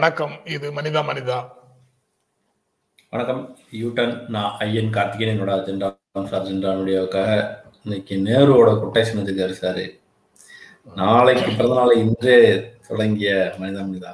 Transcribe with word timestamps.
வணக்கம். 0.00 0.34
இது 0.44 0.66
மனிதா 0.72 1.00
மனிதா. 1.08 1.38
வணக்கம். 3.10 3.40
யூட்டன் 3.80 4.28
நான் 4.34 4.54
ஐயன் 4.58 4.92
கார்த்திகேயன். 4.92 5.32
என்னோட 5.34 5.52
அஜெண்டா 5.56 5.88
இன்னைக்கு 7.84 8.14
நேருவோட 8.16 8.70
கொட்டேஷன் 8.82 9.18
வச்சிருக்காரு 9.18 9.50
சார். 9.50 9.82
நாளைக்கு 10.94 11.50
பிறந்த 11.56 11.74
நாளை 11.74 11.98
இன்றே 11.98 12.36
தொடங்கிய 12.88 13.54
மனிதா 13.58 13.82
மனிதா. 13.90 14.12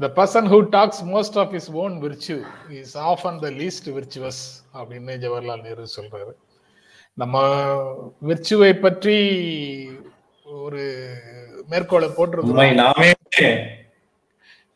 The 0.00 0.10
person 0.20 0.46
who 0.52 0.60
talks 0.76 1.00
most 1.16 1.34
of 1.44 1.48
his 1.52 1.68
own 1.82 2.00
virtue 2.06 2.40
is 2.82 2.94
often 2.94 3.42
the 3.42 3.50
least 3.62 3.90
virtuous 3.98 4.38
அப்படின்னு 4.74 5.18
ஜவஹர்லால் 5.24 5.66
நேரு 5.66 5.88
சொல்றாரு. 5.96 6.32
நம்ம 7.14 7.44
விர்ச்சுவை 8.28 8.72
பற்றி 8.86 9.18
ஒரு 10.44 10.84
மேற்கோளை 11.70 12.08
போட்டிருக்கோம் 12.16 12.74
நாமே 12.84 13.10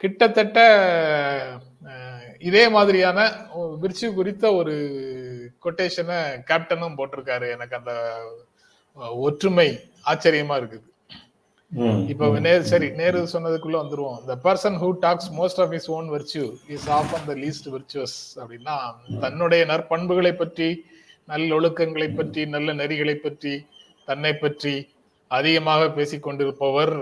கிட்டத்தட்ட 0.00 0.58
இதே 2.48 2.64
மாதிரியான 2.76 3.18
விர்ச்சு 3.82 4.06
குறித்த 4.16 4.44
ஒரு 4.60 4.74
கொட்டேஷனை 5.64 6.18
கேப்டனும் 6.48 6.96
போட்டிருக்காரு. 6.98 7.46
எனக்கு 7.56 7.78
அந்த 7.80 7.92
ஒற்றுமை 9.28 9.68
ஆச்சரியமா 10.10 10.56
இருக்குது. 10.60 10.86
இப்ப 12.12 12.26
நேரு 12.46 12.64
சரி 12.72 12.88
நேரு 12.98 13.20
சொன்னதுக்குள்ள 13.32 13.76
வந்துருவோம். 13.82 14.18
The 14.30 14.36
person 14.46 14.76
who 14.80 14.88
talks 15.04 15.30
most 15.38 15.60
of 15.62 15.72
his 15.76 15.86
own 15.96 16.08
virtue 16.16 16.48
is 16.76 16.88
often 16.98 17.24
the 17.30 17.34
least 17.44 17.68
virtuous 17.76 18.14
அப்படின்னா 18.40 18.76
தன்னுடைய 19.24 19.62
நற்பண்புகளை 19.72 20.32
பற்றி 20.42 20.68
நல்லொழுக்கங்களை 21.32 22.08
பற்றி 22.18 22.42
நல்ல 22.54 22.68
நெறிகளை 22.80 23.16
பற்றி 23.26 23.54
தன்னை 24.08 24.32
பற்றி 24.44 24.74
அதிகமாக 25.30 25.82
பேசிக் 25.98 26.26
கொண்டிருப்பவர் 26.26 26.94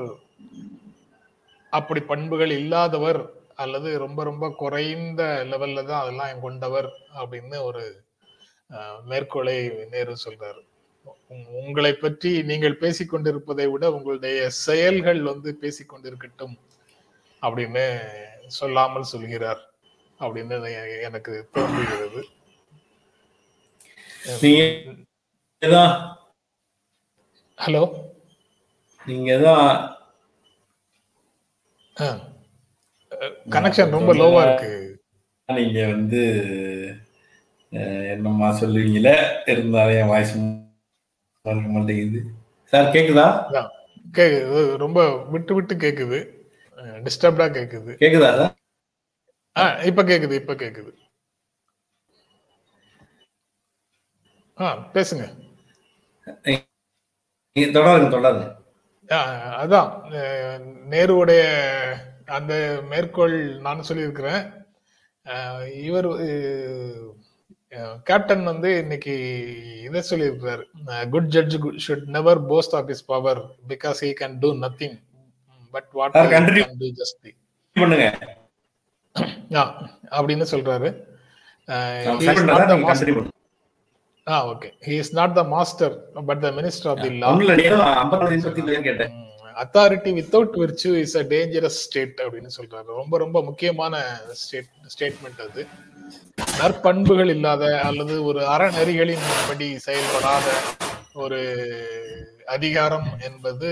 அப்படி 1.72 2.00
பண்புகள் 2.00 2.50
இல்லாதவர் 2.50 3.20
அல்லது 3.54 3.98
ரொம்ப 3.98 4.24
ரொம்ப 4.24 4.50
குறைந்த 4.50 5.22
லெவல்ல 5.50 5.84
தான் 5.84 6.02
அதெல்லாம் 6.02 6.40
கொண்டவர் 6.40 6.88
அப்படின்னு 7.16 7.62
ஒரு 7.62 8.02
மேற்கோளை 9.08 9.70
நேரு 9.90 10.16
சொல்றாரு. 10.24 10.60
உங்- 11.28 11.46
உங்களை 11.46 11.92
பற்றி 11.92 12.42
நீங்கள் 12.42 12.76
பேசிக் 12.76 13.08
கொண்டிருப்பதை 13.08 13.66
விட 13.66 13.92
உங்களுடைய 13.92 14.50
செயல்கள் 14.50 15.22
வந்து 15.22 15.54
பேசிக் 15.54 15.94
கொண்டிருக்கட்டும் 15.94 16.56
அப்படின்னு 17.42 18.00
சொல்லாமல் 18.46 19.02
சொல்கிறார் 19.02 19.70
அப்படின்னு 20.18 21.02
எனக்கு 21.02 21.48
தோன்றுகிறது. 21.52 22.26
ஹலோ? 27.66 27.82
நீங்க 29.06 29.38
தான் 29.38 29.96
கனெக்ஷன் 33.54 33.94
ரொம்ப 33.96 34.12
லோவா 34.20 34.42
இருக்கு. 34.46 34.70
நீங்க 35.48 35.80
வந்து 35.94 36.20
என்னம்மா 38.12 38.48
சொல்லுவீங்களே 38.60 39.14
இருந்தாலும் 39.52 39.98
என் 40.00 40.12
வாய்ஸ் 40.12 40.34
மாட்டேங்குது. 41.74 42.20
சார் 42.72 42.92
கேக்குதா. 42.96 43.26
கேக்குது 44.18 44.60
ரொம்ப 44.84 45.00
விட்டு 45.32 45.52
விட்டு 45.56 45.74
கேக்குது. 45.84 46.18
டிஸ்டர்ப்டா 47.06 47.46
கேக்குது. 47.58 47.92
கேக்குதா 48.02 48.30
சார் 48.40 48.52
ஆ 49.56 49.64
இப்ப 49.90 50.02
கேக்குது 50.10 50.34
இப்ப 50.42 50.54
கேக்குது. 50.62 50.90
ஆ 54.58 54.66
பேசுங்க. 54.94 55.24
தொடருங்க 57.76 58.08
தொடருங்க. 58.14 58.46
அதான். 59.14 59.90
அஹ், 60.10 60.74
நேருவுடைய 60.90 61.42
அந்த 62.26 62.80
மேற்கோள் 62.88 63.58
நான் 63.60 63.82
சொல்லியிருக்கிறேன். 63.82 64.60
இவர் 65.74 66.06
கேப்டன் 68.04 68.44
வந்து 68.44 68.78
இன்னைக்கு 68.78 69.14
இதை 69.82 70.02
சொல்லியிருக்கிறாரு. 70.10 71.08
Good 71.08 71.26
judge 71.26 71.56
should 71.88 72.04
never 72.04 72.46
boast 72.46 72.74
of 72.74 72.88
his 72.88 73.04
power 73.04 73.38
because 73.68 73.96
he 74.00 74.14
can 74.20 74.36
do 74.40 74.52
nothing 74.52 75.00
but 75.70 75.88
what. 75.92 76.14
Can 76.14 76.74
do 76.78 76.86
just 76.86 77.34
பண்ணுங்க. 77.72 78.18
அப்படின்னு 80.10 80.46
சொல்றாரு. 80.50 81.10
ஆ 84.26 84.34
okay 84.48 84.68
he 84.86 84.94
is 85.02 85.14
not 85.18 85.34
the 85.38 85.42
master 85.54 85.94
but 86.28 86.40
the 86.44 86.50
minister 86.58 86.90
of 86.90 87.00
the 87.04 87.10
law 87.22 87.30
கேட்டேன். 88.88 89.14
Authority 89.62 90.10
without 90.18 90.54
virtue 90.60 90.90
is 91.04 91.16
a 91.16 91.24
dangerous 91.32 91.78
state 91.86 92.20
அப்படின்னு 92.24 92.50
சொல்றாரு. 92.58 92.88
ரொம்ப 93.00 93.18
ரொம்ப 93.18 93.38
முக்கியமான 93.42 93.94
state 94.42 94.70
statement 94.94 95.42
அது. 95.46 95.62
நற்பண்புகள் 96.60 97.32
இல்லாத 97.36 97.64
அல்லது 97.88 98.14
ஒரு 98.24 98.40
அறநெறிகளின் 98.54 99.26
படி 99.48 99.68
செயல்படாத 99.86 100.46
ஒரு 101.24 101.40
அதிகாரம் 102.56 103.08
என்பது 103.28 103.70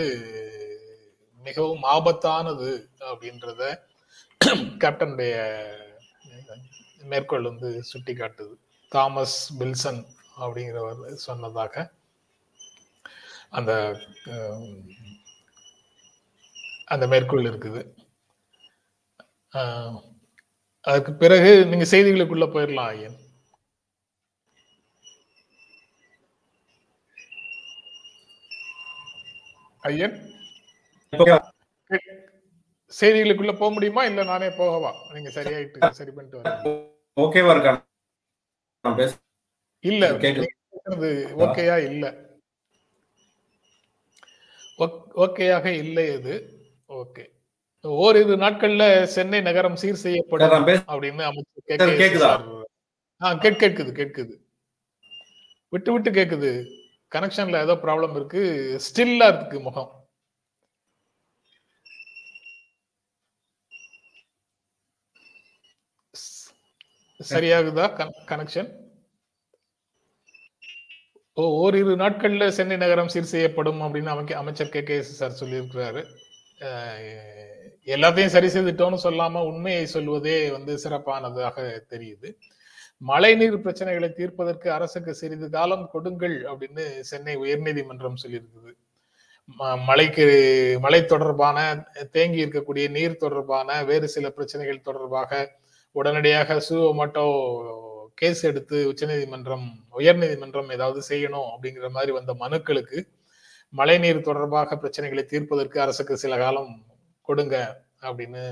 மிகவும் 1.43 1.85
ஆபத்தானது 1.97 2.71
அப்படின்றத 3.11 3.63
கேப்டனுடைய 4.83 5.35
மேற்கோள் 7.13 7.49
வந்து 7.51 7.71
சுட்டி 7.83 8.15
காட்டுது 8.15 8.55
தாமஸ் 8.93 9.39
பில்சன் 9.61 10.01
அப்படிங்கிறவர் 10.45 11.01
சொன்னதாக 11.29 11.75
அந்த 13.59 13.73
அந்த 16.95 17.05
மேற்கோள் 17.13 17.49
இருக்குது. 17.51 17.81
அதுக்கு 20.85 21.13
பிறகு 21.23 21.51
நீங்க 21.71 21.87
செய்திகளுக்குள்ள 21.93 22.47
போயிடலாம் 22.55 22.91
ஐயன். 22.93 23.17
ஐயன்? 29.89 30.17
செய்திகளுக்குள்ள 32.93 33.53
போக 33.61 33.71
முடியுமா? 33.75 34.03
இல்ல 34.11 34.23
நானே 34.33 34.49
போகவா? 34.61 34.93
நீங்க 35.15 35.31
சரியாயிட்டு 35.39 35.91
சரி 36.01 36.13
பண்ணிட்டு 36.17 36.41
வரீங்க 36.41 36.75
ஓகேவா 37.17 37.55
இருக்கா 37.57 37.75
இல்ல. 39.81 40.11
ஓகேயா? 40.13 41.85
இல்ல. 41.85 42.29
ஓக்- 44.79 45.11
ஓகேயாக 45.17 45.65
இல்லை 45.65 46.11
அது 46.11 46.59
ஓகே. 46.89 47.31
ஓரிரு 47.81 48.37
நாட்கள்ல 48.37 49.03
சென்னை 49.03 49.41
நகரம் 49.41 49.77
சீர் 49.77 49.95
செய்யப்படும் 49.95 50.51
அப்படின்னு 50.51 51.23
அமைச்சர் 51.23 51.77
சார், 51.77 51.97
கே 51.97 52.09
கேக்குதா? 52.09 52.65
ஆ 53.23 53.35
கேட் 53.35 53.63
கேட்குது 53.63 53.93
கேட்குது. 53.93 54.37
விட்டு 55.69 55.93
விட்டு 55.93 56.11
கேக்குது. 56.11 56.81
கனெக்ஷன்ல 57.15 57.63
ஏதோ 57.63 57.75
ப்ராப்ளம் 57.75 58.11
இருக்கு. 58.11 58.43
ஸ்டில்லா 58.79 59.37
இருக்கு 59.37 59.61
முகம். 59.61 60.09
சரியாகுதா 67.29 67.87
கனெக்ஷன்? 68.27 68.90
ஓ 71.41 71.49
ஓரிரு 71.49 71.97
நாட்கள்ல 71.97 72.49
சென்னை 72.49 72.77
நகரம் 72.77 73.09
சீர் 73.09 73.23
செய்யப்படும் 73.23 73.81
அப்படின்னு 73.81 74.07
அமைக்க 74.07 74.37
அமைச்சர் 74.37 74.69
கே. 74.69 74.83
கே. 74.83 75.03
சார் 75.03 75.33
சொல்லியிருக்கிறாரு. 75.41 76.05
எல்லாத்தையும் 77.85 78.27
சரி 78.27 78.47
செய்துட்டோம்னு 78.47 78.99
சொல்லாம 79.05 79.45
உண்மையை 79.45 79.87
சொல்வதே 79.87 80.51
வந்து 80.51 80.79
சிறப்பானதாக 80.79 81.85
தெரியுது. 81.91 82.35
மழைநீர் 82.99 83.59
பிரச்சனைகளை 83.59 84.13
தீர்ப்பதற்கு 84.13 84.73
அரசுக்கு 84.73 85.15
சிறிது 85.15 85.51
காலம் 85.51 85.89
கொடுங்கள் 85.93 86.43
அப்படின்னு 86.43 87.01
சென்னை 87.01 87.37
உயர்நீதிமன்றம் 87.37 88.15
சொல்லியிருக்குது. 88.27 88.73
ம- 89.59 89.85
மழைக்கு 89.85 90.79
மழை 90.81 91.05
தொடர்பான 91.05 91.85
தேங்கி 92.11 92.47
இருக்கக்கூடிய 92.47 92.91
நீர் 92.91 93.17
தொடர்பான 93.17 93.85
வேறு 93.85 94.09
சில 94.09 94.31
பிரச்சனைகள் 94.31 94.81
தொடர்பாக 94.81 95.59
உடனடியாக 95.93 96.63
சுமோட்டோ 96.71 97.89
கேஸ் 98.21 98.43
எடுத்து 98.45 98.77
உச்சநீதிமன்றம் 98.91 99.67
உயர்நீதிமன்றம் 99.99 100.73
ஏதாவது 100.77 101.01
செய்யணும் 101.09 101.49
அப்படிங்கிற 101.53 101.89
மாதிரி 101.91 102.13
வந்த 102.13 102.33
மனுக்களுக்கு 102.43 102.99
மழைநீர் 103.75 104.27
தொடர்பாக 104.29 104.77
பிரச்சனைகளை 104.83 105.25
தீர்ப்பதற்கு 105.33 105.79
அரசுக்கு 105.81 106.15
சில 106.17 106.37
காலம் 106.39 106.73
கொடுங்க 107.29 107.57
அப்படின்னு 108.03 108.43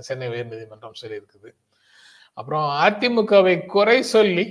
சென்னை 0.00 0.26
உயர்நீதிமன்றம் 0.28 1.00
சொல்லியிருக்குது. 1.00 1.50
அப்புறம் 2.38 2.68
அதிமுகவை 2.84 3.56
குறை 3.66 3.98
சொல்லி 4.14 4.44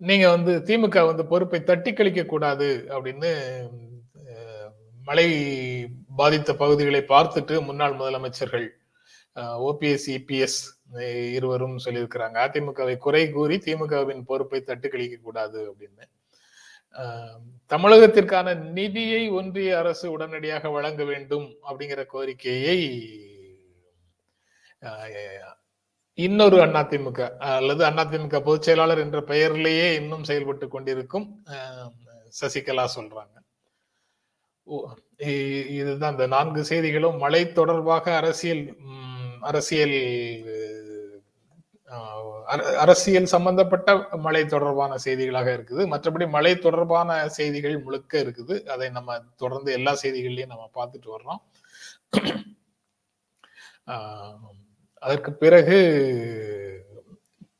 நீங்க 0.00 0.26
வந்து 0.30 0.52
திமுக 0.68 1.02
வந்து 1.06 1.24
பொறுப்பை 1.26 1.60
தட்டி 1.64 1.90
கழிக்க 1.92 2.22
கூடாது 2.24 2.68
அப்படின்னு 2.94 3.30
மழை 5.04 5.28
பாதித்த 6.16 6.50
பகுதிகளை 6.54 7.00
பார்த்துட்டு 7.12 7.54
முன்னாள் 7.64 7.98
முதலமைச்சர்கள் 8.00 8.66
ஓபிஎஸ் 9.68 10.08
இபிஎஸ் 10.16 10.60
இருவரும் 11.36 11.78
சொல்லியிருக்கிறாங்க. 11.84 12.36
அதிமுகவை 12.46 12.96
குறை 12.96 13.24
கூறி 13.30 13.56
திமுகவின் 13.64 14.22
பொறுப்பை 14.30 14.60
தட்டு 14.62 14.88
கழிக்க 14.88 15.16
கூடாது 15.22 15.60
அப்படின்னு. 15.70 16.04
தமிழகத்திற்கான 17.72 18.54
நிதியை 18.76 19.22
ஒன்றிய 19.28 19.78
அரசு 19.78 20.10
உடனடியாக 20.10 20.68
வழங்க 20.68 21.04
வேண்டும் 21.04 21.46
அப்படிங்கிற 21.68 22.02
கோரிக்கையை 22.06 22.78
இன்னொரு 26.18 26.58
அதிமுக 26.66 27.20
அல்லது 27.56 27.82
அதிமுக 27.84 28.36
பொதுச் 28.40 28.66
செயலாளர் 28.66 28.98
என்ற 28.98 29.18
பெயரிலேயே 29.20 29.88
இன்னும் 29.94 30.24
செயல்பட்டு 30.24 30.68
கொண்டிருக்கும் 30.68 31.26
சசிகலா 32.40 32.84
சொல்றாங்க. 32.96 33.36
இதுதான் 35.78 36.14
இந்த 36.14 36.26
நான்கு 36.26 36.62
செய்திகளும். 36.64 37.18
மழை 37.24 37.42
தொடர்பாக 37.52 38.14
அரசியல் 38.16 38.64
அரசியல் 39.40 39.98
அரசியல் 42.82 43.32
சம்பந்தப்பட்ட 43.34 43.90
மழை 44.24 44.42
தொடர்பான 44.46 44.96
செய்திகளாக 45.04 45.48
இருக்குது. 45.56 45.82
மற்றபடி 45.92 46.26
மழை 46.36 46.52
தொடர்பான 46.58 47.28
செய்திகள் 47.38 47.76
முழுக்க 47.84 48.18
இருக்குது. 48.24 48.54
அதை 48.74 48.88
நம்ம 48.90 49.18
தொடர்ந்து 49.42 49.70
எல்லா 49.78 49.92
செய்திகள்லையும் 50.02 50.52
நம்ம 50.54 50.68
பார்த்துட்டு 50.78 51.08
வர்றோம். 51.16 51.40
அதற்கு 55.06 55.32
பிறகு 55.32 55.78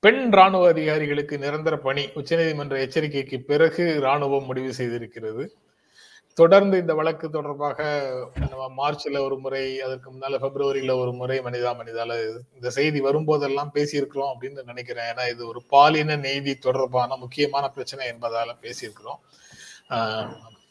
பெண் 0.04 0.24
ராணுவ 0.38 0.64
அதிகாரிகளுக்கு 0.68 1.34
நிரந்தர 1.38 1.74
பணி 1.86 2.02
உச்சநீதிமன்ற 2.20 2.76
எச்சரிக்கைக்கு 2.86 3.38
பிறகு 3.50 3.84
ராணுவம் 4.06 4.48
முடிவு 4.50 4.72
செய்திருக்கிறது. 4.78 5.44
தொடர்ந்து 6.40 6.76
இந்த 6.82 6.94
வழக்கு 6.98 7.26
தொடர்பாக 7.36 7.78
மார்ச்ல 8.78 9.20
ஒரு 9.26 9.36
முறை 9.44 9.62
அதற்கு 9.84 10.08
முன்னால 10.14 10.38
பிப்ரவரியில 10.42 10.94
ஒரு 11.02 11.12
முறை 11.20 11.36
மனிதா 11.46 11.70
மனிதால 11.78 12.18
இந்த 12.56 12.70
செய்தி 12.78 13.00
வரும்போதெல்லாம் 13.06 13.70
பேசியிருக்கிறோம் 13.76 14.32
அப்படின்னு 14.32 14.70
நினைக்கிறேன். 14.72 15.08
ஏன்னா 15.12 15.24
இது 15.34 15.42
ஒரு 15.52 15.60
பாலின 15.74 16.16
நீதி 16.26 16.54
தொடர்பான 16.66 17.16
முக்கியமான 17.22 17.64
பிரச்சனை 17.76 18.04
என்பதால 18.12 18.52
பேசியிருக்கிறோம். 18.64 19.20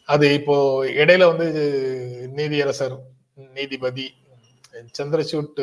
அது 0.10 0.26
இப்போ 0.40 0.56
இடையில 1.02 1.28
வந்து 1.32 1.48
நீதியரசர் 2.40 2.96
நீதிபதி 3.58 4.08
சந்திரசூட் 4.98 5.62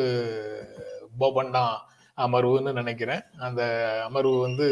போபண்ணா 1.21 1.65
அமர்வுன்னு 2.17 2.71
நினைக்கிறேன். 2.81 3.23
அந்த 3.47 3.61
அமர்வு 4.07 4.37
வந்து 4.47 4.67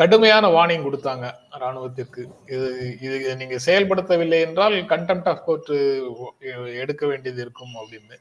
கடுமையான 0.00 0.44
வார்னிங் 0.54 0.86
கொடுத்தாங்க 0.86 1.26
ராணுவத்திற்கு 1.62 2.22
இது 2.54 2.66
இது 3.06 3.36
நீங்க 3.40 3.56
செயல்படுத்தவில்லை 3.66 4.38
என்றால் 4.46 4.76
கண்டெம்ட் 4.92 5.28
ஆஃப் 5.32 5.44
கோர்ட் 5.46 5.72
எடுக்க 6.82 7.02
வேண்டியது 7.10 7.40
இருக்கும் 7.44 7.74
அப்படின்னு. 7.82 8.16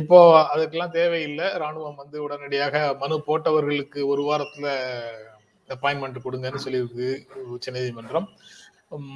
இப்போ 0.00 0.18
அதுக்கெல்லாம் 0.52 0.96
தேவையில்லை. 0.98 1.46
ராணுவம் 1.62 2.00
வந்து 2.02 2.16
உடனடியாக 2.26 2.74
மனு 3.02 3.18
போட்டவர்களுக்கு 3.28 4.00
ஒரு 4.12 4.24
வாரத்துல 4.30 4.66
அப்பாயின்மெண்ட் 5.68 6.24
கொடுங்கன்னு 6.26 6.64
சொல்லியிருக்கு 6.66 7.08
உச்சநீதிமன்றம் 7.56 8.28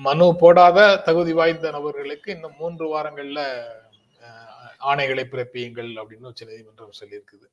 மனு 0.07 0.27
போடாத 0.43 0.79
தகுதி 1.09 1.33
வாய்ந்த 1.39 1.71
நபர்களுக்கு 1.77 2.29
இன்னும் 2.37 2.59
மூன்று 2.61 2.87
வாரங்கள்ல 2.95 3.41
ஆணைகளை 4.91 5.25
பிறப்பியுங்கள் 5.33 5.91
அப்படின்னு 6.01 6.31
உச்சநீதிமன்றம் 6.33 6.99
சொல்லியிருக்குது. 7.01 7.47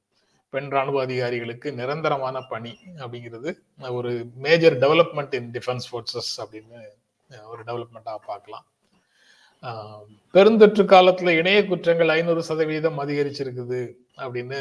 பெண் 0.54 0.70
ராணுவ 0.76 0.98
அதிகாரிகளுக்கு 1.06 1.70
நிரந்தரமான 1.80 2.38
பணி 2.54 2.72
அப்படிங்கிறது 3.04 3.52
ஒரு 3.98 4.12
major 4.46 4.76
development 4.84 5.36
in 5.40 5.52
defence 5.56 5.88
forces 5.90 6.32
அப்படின்னு 6.42 6.80
ஒரு 7.52 7.62
டெவலப்மெண்ட்டாக 7.68 8.20
பார்க்கலாம். 8.30 8.66
பெருந்தொற்று 10.36 10.84
காலத்தில் 10.94 11.38
இணைய 11.40 11.60
குற்றங்கள் 11.70 12.14
ஐநூறு 12.18 12.42
சதவீதம் 12.50 13.02
அதிகரிச்சிருக்குது 13.04 13.82
அப்படின்னு 14.24 14.60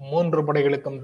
மூன்று 0.00 0.40
படைகளுக்கும் 0.48 1.00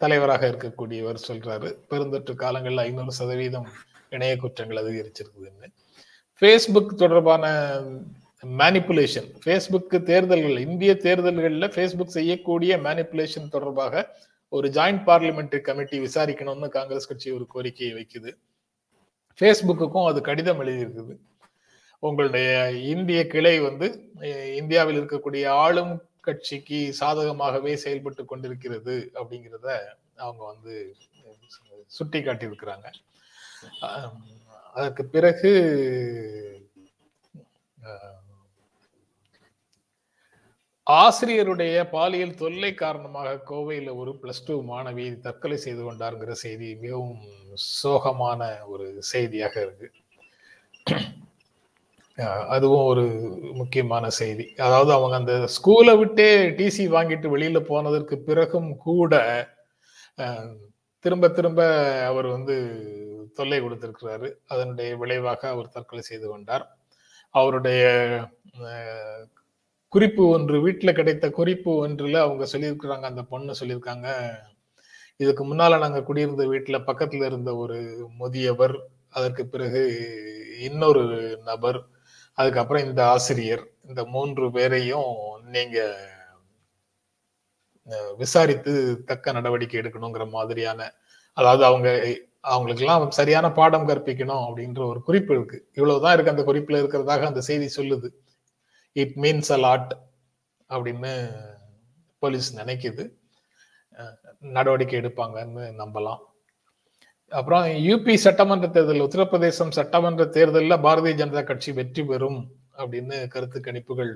தலைவராக 0.00 0.42
இருக்கக்கூடியவர் 0.52 1.24
சொல்றாரு. 1.28 1.68
பெருந்தொற்று 1.90 2.34
காலங்களில் 2.42 2.84
ஐநூறு 2.88 3.12
சதவீதம் 3.20 3.68
இணைய 4.16 4.34
குற்றங்கள் 4.42 4.82
அதிகரிச்சிருக்குதுன்னு. 4.82 5.68
ஃபேஸ்புக் 6.42 7.00
தொடர்பான 7.02 7.44
மேனிப்புலேஷன் 8.60 9.28
ஃபேஸ்புக்கு 9.42 9.98
தேர்தல்கள் 10.10 10.58
இந்திய 10.66 10.92
தேர்தல்களில் 11.06 11.72
ஃபேஸ்புக் 11.74 12.16
செய்யக்கூடிய 12.18 12.76
மேனிப்புலேஷன் 12.86 13.52
தொடர்பாக 13.54 14.04
ஒரு 14.52 14.68
ஜாயிண்ட் 14.76 15.04
பார்லிமெண்ட்ரி 15.08 15.60
கமிட்டி 15.60 15.98
விசாரிக்கணும்னு 15.98 16.68
காங்கிரஸ் 16.68 17.08
கட்சி 17.08 17.28
ஒரு 17.30 17.46
கோரிக்கையை 17.54 17.92
வைக்குது. 17.98 18.30
ஃபேஸ்புக்குக்கும் 19.38 20.08
அது 20.10 20.20
கடிதம் 20.20 20.60
எழுதியிருக்குது. 20.64 21.14
உங்களுடைய 22.02 22.48
இந்திய 22.94 23.20
கிளை 23.26 23.54
வந்து 23.60 23.86
இந்தியாவில் 24.60 24.98
இருக்கக்கூடிய 25.00 25.44
ஆளும் 25.64 25.94
கட்சிக்கு 26.26 26.80
சாதகமாகவே 27.00 27.72
செயல்பட்டு 27.84 28.24
கொண்டிருக்கிறது 28.24 28.96
அப்படிங்கிறத 29.18 29.68
அவங்க 30.16 30.42
வந்து 30.52 30.74
சுட்டி 31.86 32.20
காட்டியிருக்கிறாங்க. 32.20 32.86
அதற்கு 34.74 35.04
பிறகு 35.14 35.52
ஆசிரியருடைய 40.86 41.74
பாலியல் 41.92 42.38
தொல்லை 42.40 42.70
காரணமாக 42.80 43.28
கோவையில் 43.50 43.90
ஒரு 44.00 44.10
பிளஸ் 44.22 44.42
டூ 44.46 44.54
மாணவி 44.70 45.04
தற்கொலை 45.26 45.56
செய்து 45.62 45.82
கொண்டாருங்கிற 45.84 46.32
செய்தி 46.42 46.68
மிகவும் 46.82 47.20
சோகமான 47.82 48.40
ஒரு 48.72 48.86
செய்தியாக 49.12 49.54
இருக்கு. 49.66 49.88
அதுவும் 52.56 52.84
ஒரு 52.90 53.04
முக்கியமான 53.60 54.04
செய்தி. 54.20 54.46
அதாவது 54.66 54.92
அவங்க 54.96 55.16
அந்த 55.20 55.34
ஸ்கூலை 55.56 55.94
விட்டே 56.02 56.28
டிசி 56.58 56.84
வாங்கிட்டு 56.96 57.28
வெளியில 57.36 57.60
போனதற்கு 57.70 58.18
பிறகும் 58.28 58.70
கூட 58.86 59.14
திரும்ப 61.04 61.28
திரும்ப 61.38 61.60
அவர் 62.10 62.28
வந்து 62.36 62.56
தொல்லை 63.38 63.58
கொடுத்திருக்கிறாரு. 63.60 64.28
அதனுடைய 64.52 64.90
விளைவாக 65.02 65.42
அவர் 65.54 65.74
தற்கொலை 65.76 66.04
செய்து 66.10 66.26
கொண்டார். 66.32 66.66
அவருடைய 67.34 67.84
குறிப்பு 69.94 70.22
ஒன்று 70.28 70.56
வீட்டில் 70.60 70.96
கிடைத்த 70.98 71.26
குறிப்பு 71.30 71.70
ஒன்றில் 71.84 72.18
அவங்க 72.24 72.44
சொல்லியிருக்கிறாங்க 72.52 73.06
அந்த 73.10 73.22
பொண்ணு 73.32 73.52
சொல்லியிருக்காங்க. 73.60 74.08
இதுக்கு 75.20 75.42
முன்னால் 75.44 75.82
நாங்கள் 75.84 76.06
குடியிருந்த 76.08 76.44
வீட்டில் 76.52 76.86
பக்கத்தில் 76.88 77.26
இருந்த 77.28 77.50
ஒரு 77.56 77.76
முதியவர் 78.22 78.76
அதற்கு 79.18 79.42
பிறகு 79.46 79.82
இன்னொரு 80.68 81.04
நபர் 81.44 81.78
அதுக்கப்புறம் 82.38 82.86
இந்த 82.86 83.00
ஆசிரியர் 83.14 83.64
இந்த 83.88 84.02
மூன்று 84.14 84.46
பேரையும் 84.56 85.12
நீங்கள் 85.56 85.94
விசாரித்து 88.22 88.72
தக்க 89.06 89.32
நடவடிக்கை 89.32 89.78
எடுக்கணுங்கிற 89.80 90.24
மாதிரியான 90.36 90.80
அதாவது 91.36 91.64
அவங்க 91.70 91.88
அவங்களுக்கெல்லாம் 92.52 93.04
சரியான 93.18 93.46
பாடம் 93.58 93.88
கற்பிக்கணும் 93.88 94.44
அப்படின்ற 94.46 94.80
ஒரு 94.92 95.00
குறிப்பு 95.02 95.32
இருக்கு. 95.36 95.58
இவ்வளவுதான் 95.78 96.14
இருக்கு. 96.14 96.34
அந்த 96.34 96.44
குறிப்புல 96.50 96.80
இருக்கிறதாக 96.82 97.26
அந்த 97.30 97.42
செய்தி 97.50 97.68
சொல்லுது. 97.78 98.08
இட் 99.02 99.16
மீன்ஸ் 99.24 99.50
அ 99.56 99.58
லாட் 99.66 99.92
அப்படின்னு 100.70 101.12
போலீஸ் 102.22 102.48
நினைக்குது. 102.60 103.04
நடவடிக்கை 104.56 104.96
எடுப்பாங்கன்னு 105.00 105.64
நம்பலாம். 105.80 106.22
அப்புறம் 107.32 107.64
யூபி 107.88 108.14
சட்டமன்ற 108.24 108.66
தேர்தல் 108.74 109.06
உத்தரப்பிரதேசம் 109.06 109.76
சட்டமன்ற 109.78 110.24
தேர்தலில் 110.36 110.82
பாரதிய 110.86 111.14
ஜனதா 111.20 111.42
கட்சி 111.50 111.70
வெற்றி 111.78 112.02
பெறும் 112.10 112.40
அப்படின்னு 112.80 113.16
கருத்து 113.34 113.58
கணிப்புகள் 113.66 114.12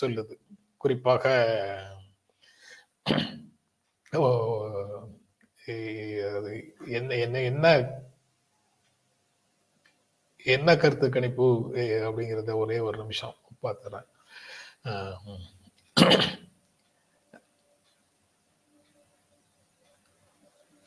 சொல்லுது. 0.00 0.34
குறிப்பாக 0.82 1.24
என்ன 6.98 7.10
என்ன 7.24 7.36
என்ன 7.50 7.66
என்ன 10.54 10.76
கருத்து 10.82 11.06
கணிப்பு 11.16 11.46
அப்படிங்கிறத 12.08 12.52
ஒரே 12.62 12.78
ஒரு 12.88 12.96
நிமிஷம். 13.02 13.36
பார்த்துறேன் 13.62 14.06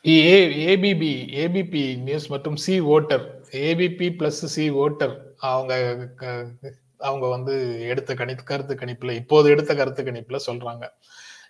ஏ 0.06 0.38
ஏபிபி 0.68 1.12
ஏபிபி 1.36 1.98
நியூஸ் 1.98 2.30
மற்றும் 2.30 2.56
C 2.56 2.80
Voter 2.80 3.26
ABP 3.64 4.08
plus 4.18 4.46
C 4.56 4.70
Voter 4.76 5.16
அவங்க 5.48 5.74
க- 6.16 6.52
அவங்க 7.00 7.28
வந்து 7.28 7.54
எடுத்த 7.88 8.14
கணி 8.14 8.44
கருத்து 8.44 8.76
கணிப்புல 8.76 9.12
இப்போது 9.12 9.50
எடுத்த 9.50 9.76
கருத்து 9.76 10.04
கணிப்புல 10.04 10.40
சொல்றாங்க. 10.48 10.86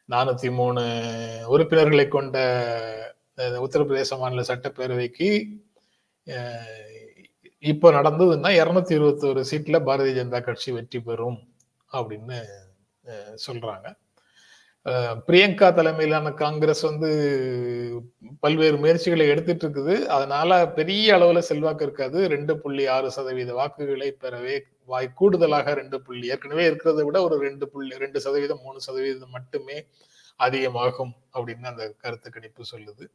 நானூத்தி 0.09 0.51
மூணு 0.51 0.81
உறுப்பினர்களை 1.47 2.07
கொண்ட 2.07 2.37
உத்தரப்பிரதேச 3.65 4.17
மாநில 4.17 4.41
சட்டப்பேரவைக்கு 4.41 5.29
இப்போ 7.63 7.87
நடந்ததுன்னா 7.95 8.49
இருநூத்தி 8.59 8.93
இருபத்தி 8.97 9.25
ஒரு 9.31 9.41
சீட்ல 9.49 9.77
பாரதிய 9.87 10.13
ஜனதா 10.17 10.39
கட்சி 10.45 10.69
வெற்றி 10.75 10.99
பெறும் 11.07 11.37
அப்படின்னு 11.91 12.37
சொல்றாங்க. 13.43 13.87
பிரியங்கா 15.27 15.67
தலைமையிலான 15.79 16.31
காங்கிரஸ் 16.41 16.81
வந்து 16.89 17.09
பல்வேறு 18.43 18.77
முயற்சிகளை 18.83 19.25
எடுத்துட்டு 19.33 19.65
இருக்குது. 19.65 19.95
அதனால 20.15 20.59
பெரிய 20.77 21.13
அளவுல 21.17 21.41
செல்வாக்கு 21.49 21.85
இருக்காது. 21.87 22.19
ரெண்டு 22.33 22.53
புள்ளி 22.63 22.85
ஆறு 22.95 23.09
சதவீத 23.17 23.51
வாக்குகளை 23.59 24.09
பெறவே 24.23 24.55
வாய் 24.93 25.15
கூடுதலாக 25.19 25.75
ரெண்டு 25.81 25.99
புள்ளி 26.05 26.25
ஏற்கனவே 26.35 26.65
இருக்கிறத 26.69 27.03
விட 27.09 27.19
ஒரு 27.27 27.37
ரெண்டு 27.47 27.67
புள்ளி 27.73 27.93
ரெண்டு 28.05 28.21
சதவீதம் 28.25 28.63
மூணு 28.67 28.79
சதவீதம் 28.87 29.35
மட்டுமே 29.37 29.77
அதிகமாகும் 30.39 31.13
அப்படின்னு 31.35 31.71
அந்த 31.73 31.85
கருத்து 32.03 32.29
கணிப்பு 32.37 32.63
சொல்லுது. 32.73 33.05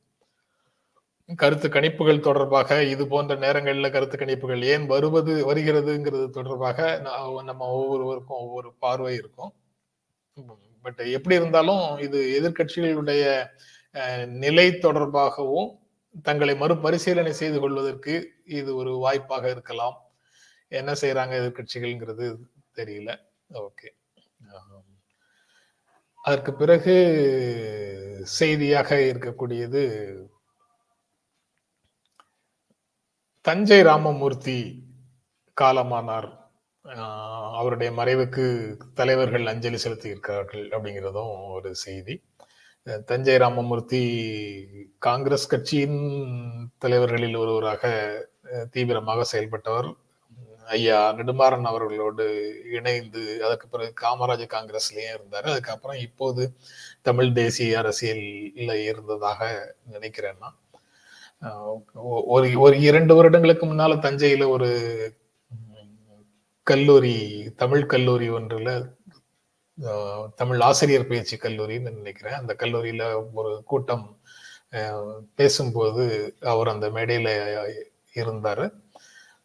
கருத்து 1.29 1.69
கணிப்புகள் 1.69 2.25
தொடர்பாக 2.27 2.77
இது 2.93 3.05
போன்ற 3.13 3.35
நேரங்களில் 3.45 3.95
கருத்து 3.95 4.17
கணிப்புகள் 4.19 4.63
ஏன் 4.75 4.85
வருவது 4.93 5.33
வருகிறதுங்கிறது 5.49 6.27
தொடர்பாக 6.31 6.79
நான் 7.07 7.49
நம்ம 7.51 7.69
ஒவ்வொருவருக்கும் 7.79 8.43
ஒவ்வொரு 8.45 8.69
பார்வை 8.85 9.15
இருக்கும். 9.15 9.53
பட் 10.85 11.01
எப்படி 11.17 11.35
இருந்தாலும் 11.35 11.83
இது 12.07 12.19
எதிர்க்கட்சிகளுடைய 12.39 13.25
நிலை 14.45 14.67
தொடர்பாகவும் 14.87 15.71
தங்களை 16.29 16.55
மறுபரிசீலனை 16.57 17.33
செய்து 17.41 17.59
கொள்வதற்கு 17.61 18.15
இது 18.59 18.71
ஒரு 18.77 18.93
வாய்ப்பாக 19.05 19.51
இருக்கலாம். 19.51 19.97
என்ன 20.69 20.93
செய்யறாங்க 21.03 21.35
எதிர்க்கட்சிகள்ங்கிறது 21.41 22.27
தெரியல. 22.79 23.11
ஓகே. 23.67 23.89
அதற்கு 26.25 26.53
பிறகு 26.55 26.95
செய்தியாக 28.39 28.97
இருக்கக்கூடியது 29.11 29.83
தஞ்சை 33.47 33.77
ராமமூர்த்தி 33.83 34.57
காலமானார். 35.61 36.29
அவருடைய 37.59 37.91
மறைவுக்கு 37.99 38.45
தலைவர்கள் 38.95 39.51
அஞ்சலி 39.53 39.79
செலுத்தியிருக்கிறார்கள் 39.83 40.65
அப்படிங்கிறதும் 40.75 41.35
ஒரு 41.57 41.71
செய்தி. 41.85 42.15
தஞ்சை 43.11 43.37
ராமமூர்த்தி 43.37 44.03
காங்கிரஸ் 45.07 45.47
கட்சியின் 45.53 46.01
தலைவர்களில் 46.79 47.41
ஒருவராக 47.43 47.93
தீவிரமாக 48.71 49.29
செயல்பட்டவர். 49.33 49.91
ஐயா 50.77 50.99
நெடுமாறன் 51.13 51.71
அவர்களோடு 51.73 52.27
இணைந்து 52.73 53.23
அதுக்கு 53.47 53.67
பிறகு 53.69 53.93
காமராஜ் 54.05 54.47
காங்கிரஸ்லயே 54.57 55.09
இருந்தார். 55.15 55.49
அதுக்கப்புறம் 55.53 56.01
இப்போது 56.09 56.45
தமிழ் 57.03 57.33
தேசிய 57.33 57.79
அரசியல்ல 57.83 58.73
இருந்ததாக 58.91 59.41
நினைக்கிறேன் 59.95 60.41
நான். 60.41 60.59
ஒரு 62.25 62.59
ஒரு 62.61 62.81
இரண்டு 62.81 63.15
வருடங்களுக்கு 63.15 63.67
முன்னால 63.67 63.95
தஞ்சையில 64.07 64.49
ஒரு 64.49 64.69
கல்லூரி 66.63 67.17
தமிழ் 67.57 67.87
கல்லூரி 67.87 68.31
ஒன்றுல 68.31 68.95
தமிழ் 70.35 70.61
ஆசிரியர் 70.61 71.07
பயிற்சி 71.07 71.37
கல்லூரின்னு 71.37 71.93
நினைக்கிறேன். 71.93 72.35
அந்த 72.35 72.57
கல்லூரியில 72.59 73.03
ஒரு 73.33 73.63
கூட்டம் 73.67 74.19
பேசும்போது 75.35 76.37
அவர் 76.41 76.69
அந்த 76.69 76.89
மேடையில 76.89 77.29
இருந்தாரு. 78.15 78.67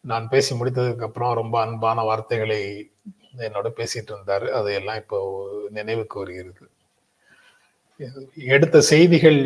நான் 0.00 0.28
பேசி 0.28 0.56
முடித்ததுக்கு 0.56 1.02
அப்புறம் 1.02 1.34
ரொம்ப 1.34 1.60
அன்பான 1.60 2.02
வார்த்தைகளை 2.02 2.90
என்னோட 3.36 3.68
பேசிட்டு 3.76 4.10
இருந்தாரு. 4.14 4.48
அதையெல்லாம் 4.48 4.96
இப்போ 4.96 5.18
நினைவுக்கு 5.70 6.18
வருகிறது. 6.18 6.66
எடுத்த 8.34 8.80
செய்திகள் 8.80 9.40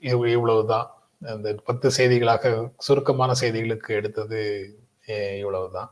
இவ்வளவுதான். 0.00 0.88
அந்த 1.20 1.54
பத்து 1.64 1.88
செய்திகளாக 1.96 2.72
சுருக்கமான 2.78 3.32
செய்திகளுக்கு 3.40 3.88
எடுத்தது 3.88 4.40
இவ்வளவுதான். 5.38 5.90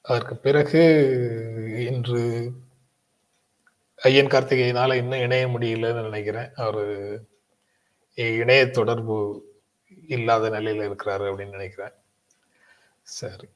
அதற்கு 0.00 0.36
பிறகு 0.36 0.82
இன்று 1.88 2.22
ஐயன் 3.96 4.26
கார்த்திகையினால 4.26 4.94
இன்னும் 4.94 5.20
இணைய 5.20 5.46
முடியலன்னு 5.46 6.02
நினைக்கிறேன். 6.02 6.50
அவர் 6.54 6.84
இணைய 8.14 8.70
தொடர்பு 8.70 9.16
இல்லாத 10.06 10.50
நிலையில 10.50 10.88
இருக்கிறாரு 10.88 11.24
அப்படின்னு 11.28 11.56
நினைக்கிறேன். 11.58 11.92
சரி. 13.02 13.48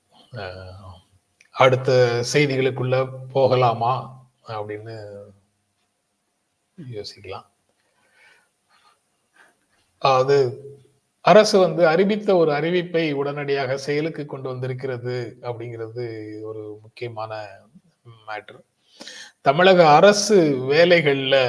அடுத்த 1.50 2.22
செய்திகளுக்குள்ள 2.32 2.96
போகலாமா 3.32 3.94
அப்படின்னு 4.48 4.96
யோசிக்கலாம். 6.78 7.46
அது 10.02 10.36
அரசு 11.24 11.58
வந்து 11.58 11.88
அறிவித்த 11.88 12.36
ஒரு 12.36 12.52
அறிவிப்பை 12.52 13.12
உடனடியாக 13.12 13.76
செயலுக்கு 13.76 14.26
கொண்டு 14.26 14.48
வந்திருக்கிறது 14.48 15.16
அப்படிங்கிறது 15.42 16.04
ஒரு 16.42 16.78
முக்கியமான 16.82 17.32
மேட்ரு 18.28 18.60
தமிழக 19.40 19.88
அரசு 19.88 20.36
வேலைகளில் 20.66 21.40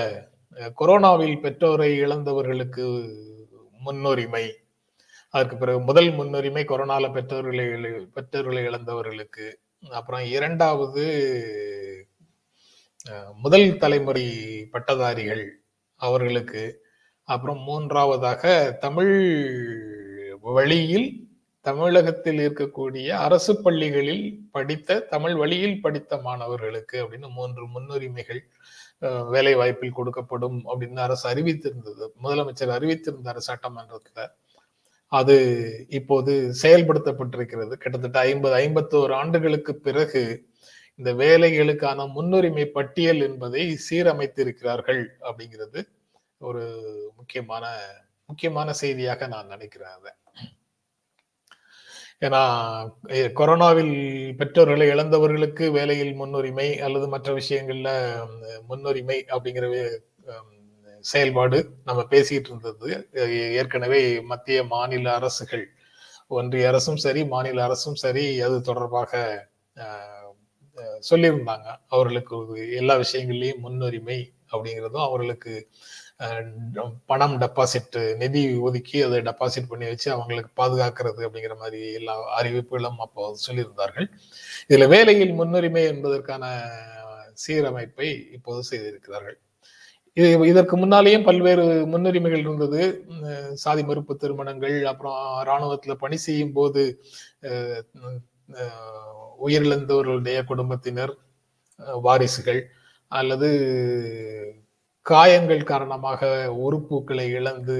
கொரோனாவில் 0.79 1.41
பெற்றோரை 1.41 2.01
இழந்தவர்களுக்கு 2.01 2.85
முன்னுரிமை 3.79 4.45
அதற்கு 5.33 5.57
பிறகு 5.57 5.79
முதல் 5.79 6.11
முன்னுரிமை 6.11 6.63
கொரோனாவில் 6.63 7.13
பெற்றோர்களை 7.13 7.65
இழ- 7.67 8.07
பெற்றோர்களை 8.07 8.63
இழந்தவர்களுக்கு 8.63 9.47
அப்புறம் 9.89 10.25
இரண்டாவது 10.25 11.03
முதல் 13.35 13.77
தலைமுறை 13.77 14.25
பட்டதாரிகள் 14.71 15.49
அவர்களுக்கு 15.95 16.83
அப்புறம் 17.23 17.59
மூன்றாவதாக 17.59 18.71
தமிழ் 18.71 19.15
வழியில் 20.41 21.27
தமிழகத்தில் 21.61 22.37
இருக்கக்கூடிய 22.37 23.07
அரசு 23.07 23.61
பள்ளிகளில் 23.61 24.39
படித்த 24.51 24.99
தமிழ் 24.99 25.35
வழியில் 25.35 25.81
படித்த 25.81 26.17
மாணவர்களுக்கு 26.17 27.07
அப்படின்னு 27.07 27.29
மூன்று 27.29 27.67
முன்னுரிமைகள் 27.67 28.39
வேலை 29.29 29.55
வாய்ப்பில் 29.55 29.95
கொடுக்கப்படும் 29.95 30.61
அப்படின்னு 30.65 30.99
அரசு 30.99 31.29
அறிவித்திருந்தது. 31.29 32.09
முதலமைச்சர் 32.23 32.73
அறிவித்திருந்தார் 32.77 33.37
சட்டமன்றத்துல. 33.47 34.27
அது 35.07 35.35
இப்போது 35.89 36.53
செயல்படுத்தப்பட்டிருக்கிறது. 36.61 37.73
கிட்டத்தட்ட 37.73 38.19
ஐம்பது 38.19 38.55
ஐம்பத்தோரு 38.55 39.11
ஆண்டுகளுக்கு 39.13 39.75
பிறகு 39.75 40.48
இந்த 40.99 41.11
வேலைகளுக்கான 41.19 42.05
முன்னுரிமை 42.15 42.65
பட்டியல் 42.71 43.21
என்பதை 43.25 43.63
சீரமைத்திருக்கிறார்கள் 43.85 45.01
அப்படிங்கிறது 45.27 45.81
ஒரு 46.41 46.63
முக்கியமான 47.17 47.63
முக்கியமான 48.29 48.69
செய்தியாக 48.81 49.27
நான் 49.27 49.47
நினைக்கிறேன் 49.47 49.95
அதை. 49.97 50.11
ஏன்னா 52.21 52.41
கொரோனாவில் 53.37 53.93
பெற்றோர்களை 54.39 54.85
இழந்தவர்களுக்கு 54.89 55.65
வேலையில் 55.71 56.13
முன்னுரிமை 56.15 56.67
அல்லது 56.79 57.07
மற்ற 57.07 57.29
விஷயங்கள்ல 57.37 57.89
முன்னுரிமை 58.69 59.17
அப்படிங்கிற 59.29 59.67
செயல்பாடு 61.05 61.57
நம்ம 61.85 62.01
பேசிட்டு 62.11 62.49
இருந்தது. 62.49 62.87
ஏற்கனவே 63.59 64.01
மத்திய 64.31 64.59
மாநில 64.73 65.11
அரசுகள் 65.15 65.65
ஒன்றிய 66.31 66.67
அரசும் 66.67 66.99
சரி 67.03 67.21
மாநில 67.27 67.63
அரசும் 67.63 67.97
சரி 67.97 68.25
அது 68.41 68.57
தொடர்பாக 68.61 69.11
அஹ், 69.77 70.18
சொல்லியிருந்தாங்க. 71.09 71.67
அவர்களுக்கு 71.89 72.35
எல்லா 72.77 72.95
விஷயங்கள்லயும் 73.03 73.63
முன்னுரிமை 73.65 74.19
அப்படிங்கிறதும் 74.51 75.07
அவர்களுக்கு 75.07 75.53
அஹ், 76.19 76.47
பணம் 77.09 77.35
டெபாசிட் 77.41 77.93
நிதி 78.17 78.39
ஒதுக்கி 78.61 78.97
அதை 79.05 79.19
டெபாசிட் 79.27 79.69
பண்ணி 79.69 79.85
வச்சு 79.87 80.09
அவங்களுக்கு 80.15 80.51
பாதுகாக்கிறது 80.57 81.21
அப்படிங்கிற 81.27 81.55
மாதிரி 81.59 81.81
எல்லா 81.99 82.15
அறிவிப்புகளும் 82.39 82.99
அப்போ 83.05 83.21
சொல்லியிருந்தார்கள். 83.45 84.07
இதுல 84.69 84.87
வேலையில் 84.93 85.33
முன்னுரிமை 85.35 85.83
என்பதற்கான 85.91 86.43
சீரமைப்பை 87.43 88.07
இப்போது 88.37 88.61
செய்திருக்கிறார்கள். 88.69 89.37
இது 90.17 90.29
இதற்கு 90.47 90.75
முன்னாலேயும் 90.77 91.25
பல்வேறு 91.25 91.63
முன்னுரிமைகள் 91.91 92.43
இருந்தது. 92.45 92.81
சாதி 93.63 93.83
மறுப்பு 93.85 94.13
திருமணங்கள் 94.17 94.77
அப்புறம் 94.91 95.17
இராணுவத்தில் 95.43 96.01
பணி 96.03 96.17
செய்யும் 96.25 96.55
போது 96.55 96.83
அஹ், 97.49 97.81
உயிரிழந்தவர்களுடைய 99.49 100.39
குடும்பத்தினர் 100.51 101.13
வாரிசுகள் 102.05 102.61
அல்லது 103.11 103.49
காயங்கள் 105.05 105.69
காரணமாக 105.71 106.21
உறுப்புகளை 106.65 107.25
இழந்து 107.39 107.77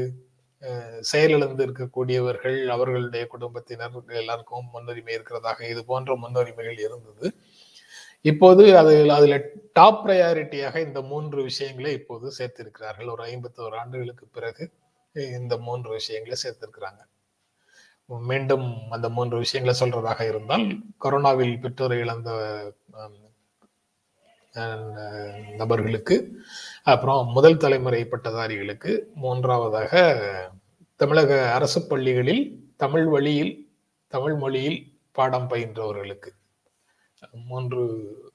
செயலிழந்து 1.09 1.61
இருக்கக்கூடியவர்கள் 1.65 2.57
அவர்களுடைய 2.75 3.23
குடும்பத்தினர் 3.33 3.93
எல்லாருக்கும் 4.21 4.71
முன்னுரிமை 4.73 5.13
இருக்கிறதாக 5.17 5.59
இது 5.73 5.81
போன்ற 5.91 6.15
முன்னுரிமைகள் 6.23 6.79
இருந்தது. 6.87 7.27
இப்போது 8.29 8.63
அது 8.79 8.93
அதுல 9.17 9.35
டாப் 9.77 10.01
ப்ரையாரிட்டியாக 10.05 10.75
இந்த 10.87 10.99
மூன்று 11.11 11.39
விஷயங்களை 11.49 11.91
இப்போது 11.99 12.27
சேர்த்திருக்கிறார்கள். 12.39 13.11
ஒரு 13.13 13.23
ஐம்பத்தோரு 13.33 13.77
ஆண்டுகளுக்கு 13.81 14.25
பிறகு 14.37 14.65
இந்த 15.39 15.55
மூன்று 15.67 15.89
விஷயங்களை 15.99 16.37
சேர்த்திருக்கிறாங்க. 16.43 17.01
மீண்டும் 18.09 18.77
அந்த 18.89 19.09
மூன்று 19.09 19.37
விஷயங்களை 19.37 19.79
சொல்றதாக 19.79 20.21
இருந்தால் 20.27 20.65
கொரோனாவில் 21.01 21.59
பெற்றோரை 21.59 21.99
இழந்த 21.99 22.29
நபர்களுக்கு 25.57 26.41
அப்புறம் 26.83 27.27
முதல் 27.27 27.57
தலைமுறை 27.57 28.05
பட்டதாரிகளுக்கு 28.05 28.91
மூன்றாவதாக 29.15 29.91
தமிழக 30.95 31.53
அரசு 31.53 31.87
பள்ளிகளில் 31.87 32.43
தமிழ் 32.77 33.05
வழியில் 33.05 33.53
தமிழ் 34.07 34.35
மொழியில் 34.35 34.79
பாடம் 35.11 35.49
பயின்றவர்களுக்கு. 35.49 36.31
மூன்று 37.31 37.81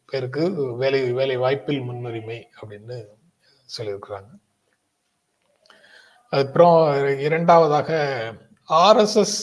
பேருக்கு 0.07 0.77
வேலை 0.77 1.13
வேலை 1.13 1.37
வாய்ப்பில் 1.37 1.81
முன்னுரிமை 1.81 2.49
அப்படின்னு 2.61 3.05
சொல்லியிருக்கிறாங்க. 3.79 4.31
அப்புறம் 6.31 6.79
இரண்டாவதாக 7.19 7.91
ஆர்எஸ்எஸ் 8.69 9.39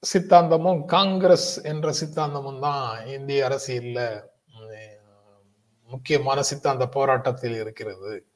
சித்தாந்தமும் 0.00 0.84
காங்கிரஸ் 0.84 1.62
என்ற 1.62 1.92
சித்தாந்தமும் 1.92 2.60
தான் 2.60 3.06
இந்திய 3.06 3.48
அரசியல்ல 3.48 4.26
முக்கியமான 5.86 6.42
சித்தாந்த 6.42 6.86
போராட்டத்தில் 6.86 7.54
இருக்கிறது. 7.54 8.26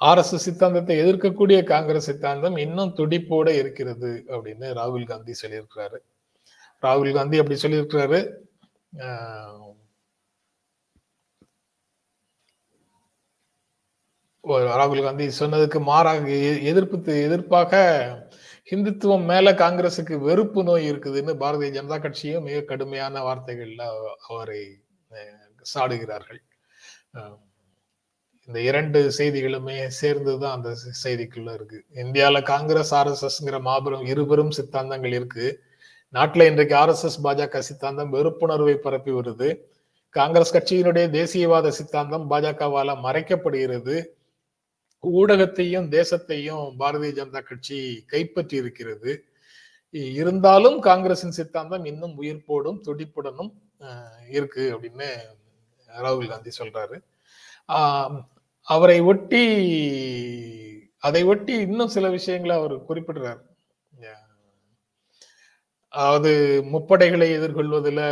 ஆர்எஸ்எஸ் 0.00 0.44
சித்தாந்தத்தை 0.46 0.98
எதிர்க்கக்கூடிய 0.98 1.64
காங்கிரஸ் 1.64 2.04
சித்தாந்தம் 2.04 2.56
இன்னும் 2.56 2.94
துடிப்போட 2.96 3.48
இருக்கிறது 3.48 4.24
அப்படின்னு 4.26 4.72
ராகுல் 4.74 5.06
காந்தி 5.06 5.34
சொல்லியிருக்கிறாரு. 5.42 5.98
ராகுல் 6.82 7.14
காந்தி 7.14 7.38
அப்படி 7.38 7.58
சொல்லியிருக்கிறாரு. 7.62 8.34
ராகுல் 14.42 15.02
காந்தி 15.02 15.26
சொன்னதுக்கு 15.26 15.80
மாறாக 15.80 16.28
எ- 16.28 16.62
எதிர்ப்பு 16.62 16.96
எதிர்ப்பாக 16.96 18.27
ஹிந்துத்துவம் 18.70 19.24
மேல 19.24 19.52
காங்கிரசுக்கு 19.52 20.14
வெறுப்பு 20.18 20.62
நோய் 20.62 20.86
இருக்குதுன்னு 20.92 21.32
பாரதிய 21.42 21.68
ஜனதா 21.76 21.96
கட்சியும் 22.00 22.46
மிக 22.48 22.58
கடுமையான 22.60 23.22
வார்த்தைகள்ல 23.26 23.84
அவரை 24.28 24.62
சாடுகிறார்கள். 25.74 26.40
இந்த 28.48 28.58
இரண்டு 28.60 29.00
செய்திகளுமே 29.18 29.78
சேர்ந்துதான் 30.00 30.56
அந்த 30.56 30.70
செய்திக்குள்ள 31.04 31.54
இருக்கு. 31.54 31.78
இந்தியால 31.94 32.42
காங்கிரஸ் 32.42 32.92
ஆர்எஸ்எஸ்ங்கிற 32.94 33.60
மாபெரும் 33.60 34.04
இருபெரும் 34.12 34.52
சித்தாந்தங்கள் 34.58 35.16
இருக்கு. 35.18 35.46
நாட்டுல 36.14 36.46
இன்றைக்கு 36.50 36.74
ஆர்எஸ்எஸ் 36.76 37.18
பாஜக 37.24 37.64
சித்தாந்தம் 37.70 38.12
வெறுப்புணர்வை 38.12 38.76
பரப்பி 38.76 39.12
வருது. 39.12 39.48
காங்கிரஸ் 40.14 40.54
கட்சியினுடைய 40.56 41.06
தேசியவாத 41.18 41.68
சித்தாந்தம் 41.78 42.30
பாஜகவால 42.30 42.94
மறைக்கப்படுகிறது. 43.06 43.96
ஊடகத்தையும் 45.04 45.88
தேசத்தையும் 45.92 46.64
பாரதிய 46.78 47.12
ஜனதா 47.16 47.40
கட்சி 47.42 47.78
கைப்பற்றி 48.06 48.56
இருக்கிறது 48.56 49.12
இருந்தாலும் 50.14 50.78
காங்கிரசின் 50.80 51.36
சித்தாந்தம் 51.36 51.84
இன்னும் 51.84 52.16
உயிர்ப்போடும் 52.20 52.80
துடிப்புடனும் 52.86 53.52
அஹ், 53.80 54.18
இருக்கு 54.30 54.64
அப்படின்னு 54.74 55.08
ராகுல் 55.90 56.28
காந்தி 56.28 56.50
சொல்றாரு. 56.58 56.96
அவரை 58.68 58.98
ஒட்டி 59.02 59.42
அதை 61.02 61.22
ஒட்டி 61.24 61.54
இன்னும் 61.66 61.88
சில 61.88 62.06
விஷயங்களை 62.10 62.54
அவர் 62.56 62.74
குறிப்பிடுறார். 62.88 63.40
அதாவது 65.94 66.30
முப்படைகளை 66.70 67.28
எதிர்கொள்வதில் 67.32 68.02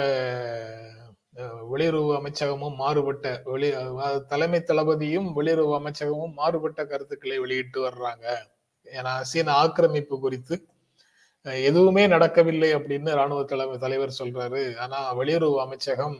வெளியுறவு 1.73 2.12
அமைச்சகமும் 2.18 2.76
மாறுபட்ட 2.82 3.26
வெளி 3.44 3.68
தலைமை 4.32 4.61
தளபதியும் 4.61 5.28
வெளியுறவு 5.38 5.75
அமைச்சகமும் 5.80 6.37
மாறுபட்ட 6.40 6.80
கருத்துக்களை 6.92 7.38
வெளியிட்டு 7.44 7.80
வர்றாங்க. 7.88 8.26
ஏன்னா 8.87 9.12
சீன 9.30 9.52
ஆக்கிரமிப்பு 9.62 10.16
குறித்து 10.20 10.56
எதுவுமே 11.68 12.04
நடக்கவில்லை 12.14 12.70
அப்படின்னு 12.75 13.11
ராணுவ 13.18 13.42
தலைமை 13.44 13.76
தலைவர் 13.85 14.18
சொல்றாரு. 14.20 14.62
ஆனா 14.85 15.00
வெளியுறவு 15.20 15.58
அமைச்சகம் 15.64 16.16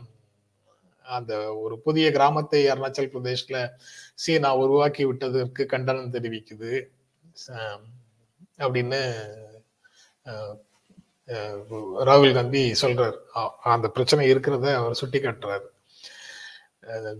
அந்த 1.05 1.33
ஒரு 1.63 1.75
புதிய 1.85 2.07
கிராமத்தை 2.11 2.61
அருணாச்சல் 2.71 3.13
பிரதேஷ்ல 3.13 3.57
சீனா 4.23 4.49
உருவாக்கி 4.63 5.03
விட்டதற்கு 5.05 5.65
கண்டனம் 5.73 6.13
தெரிவிக்குது. 6.15 6.71
அப்படின்னு 8.59 9.01
ராகுல் 11.99 12.33
காந்தி 12.33 12.75
சொல்றார் 12.81 13.17
அந்த 13.63 13.87
பிரச்சனை 13.87 14.33
இருக்கிறத 14.33 14.75
அவர் 14.75 14.93
சுட்டி 14.93 15.19
காட்டுறாரு. 15.19 15.65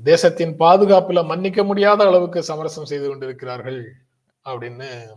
தேசத்தின் 0.03 0.57
பாதுகாப்புல 0.57 1.25
மன்னிக்க 1.25 1.63
முடியாத 1.63 2.05
அளவுக்கு 2.05 2.43
சமரசம் 2.43 2.85
செய்து 2.85 3.07
கொண்டிருக்கிறார்கள் 3.07 3.93
அப்படின்னு 4.49 5.08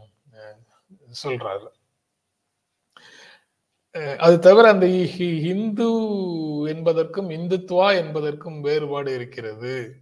சொல்றாரு. 1.25 1.67
அது 4.17 4.39
தவிர 4.39 4.69
அந்த 4.69 4.87
ஹி- 4.87 5.41
ஹிந்து 5.41 5.93
என்பதற்கும் 6.69 7.31
இந்துத்துவா 7.31 7.95
என்பதற்கும் 7.95 8.61
வேறுபாடு 8.61 9.15
இருக்கிறது. 9.15 9.97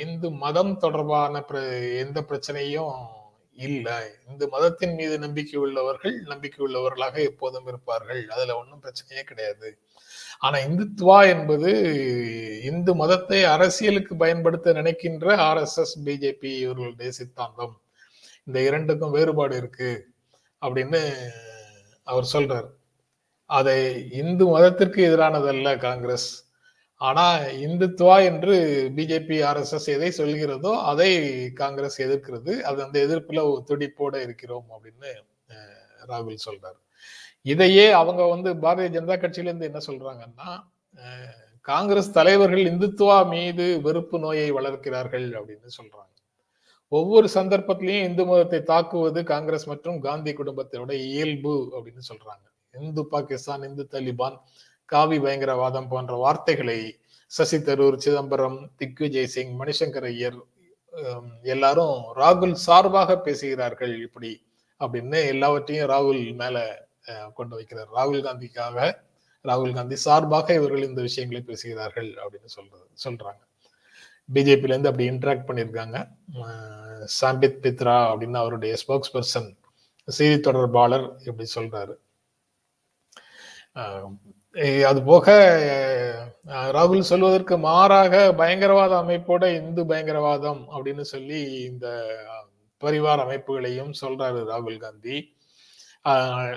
இந்து 0.00 0.30
மதம் 0.30 0.78
தொடர்பான 0.78 1.38
பிர- 1.38 1.98
எந்த 1.98 2.20
பிரச்சனையும் 2.20 2.92
இல்லை. 3.54 3.94
இந்து 4.28 4.48
மதத்தின் 4.48 4.94
மீது 4.94 5.18
நம்பிக்கை 5.18 5.60
உள்ளவர்கள் 5.60 6.20
நம்பிக்கை 6.20 6.66
உள்ளவர்களாக 6.66 7.18
எப்போதும் 7.18 7.66
இருப்பார்கள். 7.66 8.30
அதுல 8.30 8.56
ஒன்றும் 8.58 8.82
பிரச்சனையே 8.82 9.22
கிடையாது. 9.22 9.78
ஆனா 10.38 10.58
இந்துத்வா 10.58 11.26
என்பது 11.26 11.70
இந்து 12.62 12.94
மதத்தை 12.94 13.44
அரசியலுக்கு 13.44 14.16
பயன்படுத்த 14.16 14.72
நினைக்கின்ற 14.72 15.36
ஆர்எஸ்எஸ் 15.36 15.98
பிஜேபி 16.04 16.58
இவர்களுடைய 16.58 17.12
சித்தாந்தம் 17.12 17.80
இந்த 18.44 18.60
இரண்டுக்கும் 18.60 19.10
வேறுபாடு 19.10 19.56
இருக்கு 19.56 20.06
அப்படின்னு 20.66 21.14
அவர் 22.04 22.28
சொல்றார். 22.32 22.70
அதை 23.46 24.10
இந்து 24.10 24.46
மதத்திற்கு 24.46 25.16
எதிரானதல்ல 25.16 25.78
காங்கிரஸ். 25.78 26.43
ஆனா 27.06 27.24
இந்துத்துவா 27.66 28.16
என்று 28.30 28.54
பிஜேபி 28.96 29.36
ஆர்எஸ்எஸ் 29.48 29.88
எதை 29.94 30.10
சொல்கிறதோ 30.18 30.72
அதை 30.90 31.10
காங்கிரஸ் 31.60 31.98
எதிர்க்கிறது. 32.06 32.52
அது 32.68 32.78
அந்த 32.86 32.96
எதிர்ப்புல 33.06 33.40
துடிப்போட 33.70 34.14
இருக்கிறோம் 34.26 34.66
அப்படின்னு 34.74 35.10
ராகுல் 36.10 36.44
சொல்றாரு. 36.46 36.78
இதையே 37.52 37.86
அவங்க 38.00 38.22
வந்து 38.34 38.50
பாரதிய 38.64 38.90
ஜனதா 38.96 39.16
கட்சியில 39.22 39.50
இருந்து 39.50 39.68
என்ன 39.70 39.80
சொல்றாங்கன்னா 39.88 40.50
காங்கிரஸ் 41.68 42.10
தலைவர்கள் 42.16 42.68
இந்துத்துவா 42.70 43.18
மீது 43.34 43.66
வெறுப்பு 43.84 44.16
நோயை 44.24 44.48
வளர்க்கிறார்கள் 44.52 45.26
அப்படின்னு 45.38 45.70
சொல்றாங்க. 45.78 46.12
ஒவ்வொரு 46.92 47.26
சந்தர்ப்பத்திலையும் 47.34 48.06
இந்து 48.08 48.24
மதத்தை 48.26 48.60
தாக்குவது 48.72 49.20
காங்கிரஸ் 49.30 49.66
மற்றும் 49.70 49.98
காந்தி 50.06 50.32
குடும்பத்தோட 50.32 50.92
இயல்பு 51.08 51.54
அப்படின்னு 51.76 52.02
சொல்றாங்க. 52.10 52.46
இந்து 52.74 53.02
பாகிஸ்தான் 53.12 53.64
இந்து 53.68 53.84
தலிபான் 53.94 54.36
காவி 54.92 55.18
பயங்கரவாதம் 55.18 55.88
போன்ற 55.88 56.14
வார்த்தைகளை 56.14 56.78
சசி 57.26 57.58
தரூர் 57.58 58.02
சிதம்பரம் 58.04 58.58
திக்விஜய் 58.78 59.32
சிங் 59.34 59.54
மணிசங்கர் 59.60 60.08
ஐயர் 60.12 60.38
எல்லாரும் 61.42 61.96
ராகுல் 62.16 62.56
சார்பாக 62.66 63.16
பேசுகிறார்கள் 63.18 63.94
இப்படி 64.06 64.32
அப்படின்னு 64.80 65.18
எல்லாவற்றையும் 65.32 65.90
ராகுல் 65.90 66.22
மேல 66.42 66.56
கொண்டு 67.34 67.54
வைக்கிறார். 67.58 67.90
ராகுல் 67.96 68.24
காந்திக்காக 68.26 68.76
ராகுல் 69.44 69.74
காந்தி 69.74 69.96
சார்பாக 70.06 70.54
இவர்கள் 70.54 70.88
இந்த 70.88 71.00
விஷயங்களை 71.02 71.42
பேசுகிறார்கள் 71.42 72.10
அப்படின்னு 72.22 72.50
சொல்றது 72.56 72.86
சொல்றாங்க. 73.04 73.42
பிஜேபில 74.34 74.72
இருந்து 74.72 74.90
அப்படி 74.90 75.08
இன்ட்ராக்ட் 75.10 75.48
பண்ணியிருக்காங்க. 75.48 75.98
சாம்பித் 77.20 77.60
பித்ரா 77.64 77.96
அப்படின்னு 78.10 78.38
அவருடைய 78.42 78.74
ஸ்போக்ஸ் 78.82 79.12
பர்சன் 79.16 79.50
செய்தி 80.08 80.38
தொடர்பாளர் 80.40 81.06
இப்படி 81.28 81.46
சொல்றாரு. 81.54 81.94
அது 83.74 85.02
போக 85.04 85.32
ராகுல் 86.46 87.00
சொல்வதற்கு 87.00 87.58
மாறாக 87.58 88.34
பயங்கரவாத 88.34 89.00
அமைப்போட 89.00 89.54
இந்து 89.54 89.84
பயங்கரவாதம் 89.84 90.66
அப்படின்னு 90.72 91.00
சொல்லி 91.00 91.52
இந்த 91.52 92.16
பரிவார 92.80 93.22
அமைப்புகளையும் 93.22 93.92
சொல்றாரு 94.00 94.44
ராகுல் 94.44 94.76
காந்தி. 94.76 95.36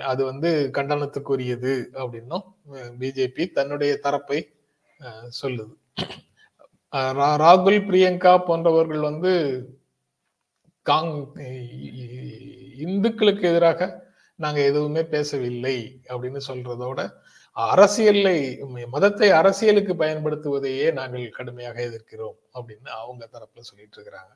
அது 0.00 0.24
வந்து 0.24 0.70
கண்டனத்துக்குரியது 0.74 1.84
அப்படின்னும் 1.92 2.42
பிஜேபி 2.72 3.50
தன்னுடைய 3.50 3.96
தரப்பை 3.96 4.52
சொல்லுது. 5.42 5.74
ரா- 6.92 7.40
ராகுல் 7.40 7.80
பிரியங்கா 7.80 8.44
போன்றவர்கள் 8.44 8.98
வந்து 8.98 9.64
காங் 10.82 11.34
இந்துக்களுக்கு 12.76 13.48
எதிராக 13.48 14.07
நாங்க 14.42 14.60
எதுவுமே 14.70 15.02
பேசவில்லை 15.14 15.76
அப்படின்னு 16.10 16.40
சொல்றதோட 16.48 17.00
அரசியலை 17.56 18.36
மதத்தை 18.94 19.28
அரசியலுக்கு 19.38 19.94
பயன்படுத்துவதையே 20.02 20.88
நாங்கள் 20.98 21.24
கடுமையாக 21.38 21.78
எதிர்க்கிறோம் 21.86 22.36
அப்படின்னு 22.56 22.90
அவங்க 23.02 23.22
தரப்புல 23.32 23.64
சொல்லிட்டு 23.70 23.96
இருக்கிறாங்க. 23.98 24.32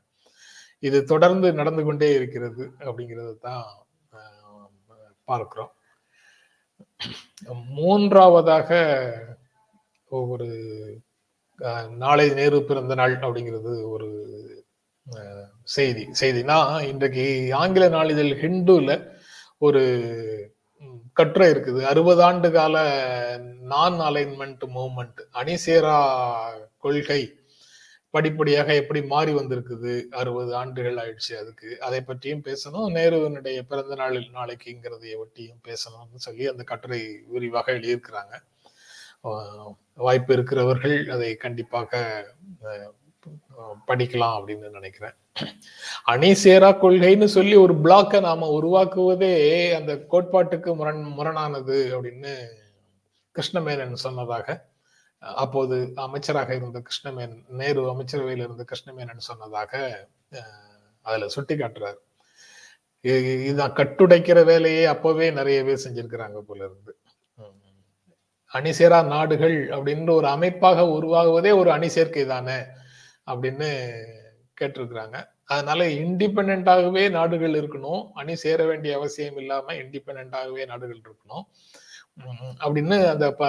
இது 0.89 0.99
தொடர்ந்து 1.13 1.49
நடந்து 1.61 1.83
கொண்டே 1.85 2.09
இருக்கிறது 2.19 2.65
அப்படிங்கிறது 2.87 3.35
தான் 3.49 3.65
பார்க்கிறோம். 5.31 5.73
மூன்றாவதாக 7.79 8.71
ஒரு 10.11 10.49
நாளை 12.03 12.27
நேரு 12.39 12.59
பிறந்த 12.69 12.95
நாள் 13.01 13.15
அப்படிங்கிறது 13.25 13.73
ஒரு 13.95 14.09
செய்தி. 15.77 16.05
செய்தினா 16.21 16.59
இன்றைக்கு 16.91 17.25
ஆங்கில 17.61 17.85
நாளிதழ் 17.97 18.33
ஹிந்துல 18.43 18.91
ஒரு 19.67 19.83
கட்டுரை 21.19 21.47
இருக்குது. 21.53 21.81
அறுபது 21.91 22.23
ஆண்டு 22.29 22.49
கால 22.57 22.77
நான் 23.73 23.99
அலைன்மெண்ட் 24.09 24.65
மூவ்மெண்ட் 24.77 25.21
அணிசேரா 25.41 25.97
கொள்கை 26.85 27.23
படிப்படியாக 28.15 28.69
எப்படி 28.81 29.01
மாறி 29.13 29.33
வந்திருக்குது? 29.35 29.93
அறுபது 30.21 30.53
ஆண்டுகள் 30.61 30.99
ஆயிடுச்சு 31.03 31.35
அதுக்கு. 31.43 31.69
அதை 31.87 32.01
பற்றியும் 32.09 32.45
பேசணும். 32.49 32.89
நேருவினுடைய 32.99 33.59
பிறந்த 33.71 33.95
நாளில் 34.01 34.29
நாளைக்குங்கிறதைய 34.35 35.15
ஒட்டியும் 35.25 35.63
பேசணும்னு 35.69 36.25
சொல்லி 36.27 36.47
அந்த 36.53 36.65
கட்டுரை 36.73 37.01
விரிவாக 37.35 37.73
எழுதியிருக்கிறாங்க. 37.73 38.35
வாய்ப்பு 40.07 40.33
இருக்கிறவர்கள் 40.37 40.97
அதை 41.15 41.31
கண்டிப்பாக 41.45 42.01
படிக்கலாம் 43.89 44.37
அப்படின்னு 44.37 44.69
நினைக்கிறேன். 44.71 45.15
அணிசேரா 46.07 46.71
கொள்கைன்னு 46.79 47.29
சொல்லி 47.33 47.57
ஒரு 47.57 47.75
பிளாக்கை 47.85 48.21
நாம 48.21 48.49
உருவாக்குவதே 48.53 49.33
அந்த 49.75 49.93
கோட்பாட்டுக்கு 50.11 50.71
முரண் 50.75 51.03
முரணானது 51.17 51.79
அப்படின்னு 51.93 52.33
கிருஷ்ணமேனன் 53.37 53.95
சொன்னதாக 54.03 54.47
அப்போது 55.41 55.77
அமைச்சராக 55.99 56.51
இருந்த 56.55 56.79
கிருஷ்ணமேனன் 56.81 57.43
நேரு 57.55 57.83
அமைச்சரவையில் 57.91 58.45
இருந்த 58.45 58.65
கிருஷ்ணமேனன் 58.65 59.27
சொன்னதாக 59.27 59.73
அஹ், 60.33 60.57
அதுல 61.07 61.29
சுட்டி 61.29 61.55
காட்டுறாரு 61.57 62.01
இதான் 63.49 63.77
கட்டுடைக்கிற 63.79 64.39
வேலையே 64.45 64.85
அப்பவே 64.87 65.29
நிறையவே 65.31 65.75
செஞ்சிருக்கிறாங்க 65.77 66.41
போல 66.43 66.61
இருந்து. 66.65 66.93
அணிசேரா 68.53 68.99
நாடுகள் 69.07 69.57
அப்படின்னு 69.71 70.13
ஒரு 70.13 70.27
அமைப்பாக 70.29 70.81
உருவாகுவதே 70.93 71.53
ஒரு 71.57 71.71
அணி 71.73 71.89
சேர்க்கை 71.89 72.25
தானே? 72.27 72.57
அப்படின்னு 73.27 73.69
கேட்டிருக்கிறாங்க. 74.61 75.17
அதனால 75.45 75.87
இண்டிபெண்டாகவே 75.87 77.11
நாடுகள் 77.11 77.51
இருக்கணும். 77.51 78.11
அணி 78.15 78.35
சேர 78.37 78.65
வேண்டிய 78.65 78.97
அவசியம் 78.97 79.37
இல்லாம 79.37 79.73
இண்டிபெண்டாகவே 79.73 80.67
நாடுகள் 80.67 81.01
இருக்கணும். 81.01 81.45
அப்படின்னு 82.65 82.97
அந்த 83.07 83.33
ப 83.33 83.47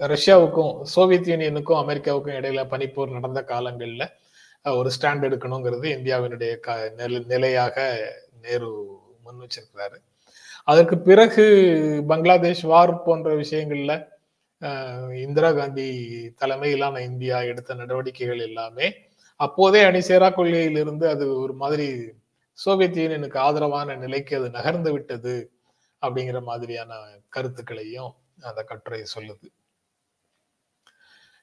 ரஷ்யாவுக்கும் 0.00 0.82
சோவியத் 0.82 1.28
யூனியனுக்கும் 1.28 1.80
அமெரிக்காவுக்கும் 1.82 2.36
இடையில 2.38 2.62
பனிப்போர் 2.72 3.12
நடந்த 3.12 3.44
காலங்கள்ல 3.48 4.04
ஒரு 4.64 4.90
ஸ்டாண்ட் 5.00 5.26
எடுக்கணுங்கிறது 5.28 5.88
இந்தியாவினுடைய 5.98 6.60
க 6.60 6.92
நிலையாக 7.26 7.76
நேரு 8.42 8.70
முன் 9.24 9.40
வச்சிருக்கிறாரு. 9.40 9.98
அதற்கு 10.64 10.98
பிறகு 10.98 11.44
பங்களாதேஷ் 12.08 12.62
வார் 12.62 13.02
போன்ற 13.02 13.34
விஷயங்கள்ல 13.34 13.94
இந்திரா 15.24 15.50
காந்தி 15.52 15.86
தலைமையிலான 16.38 17.00
இந்தியா 17.00 17.38
எடுத்த 17.50 17.74
நடவடிக்கைகள் 17.74 18.42
எல்லாமே 18.48 18.86
அப்போதே 19.40 19.80
அணிசேரா 19.84 20.28
கொள்கையிலிருந்து 20.30 21.06
அது 21.14 21.24
ஒரு 21.42 21.54
மாதிரி 21.54 21.86
சோவியத் 22.58 22.98
யூனியனுக்கு 23.02 23.38
ஆதரவான 23.38 23.96
நிலைக்கு 23.96 24.34
அது 24.36 24.48
நகர்ந்து 24.50 24.92
விட்டது 24.92 25.34
அப்படிங்கிற 26.02 26.40
மாதிரியான 26.42 26.92
கருத்துக்களையும் 27.28 28.12
அந்த 28.48 28.60
கட்டுரை 28.64 29.02
சொல்லுது. 29.16 29.46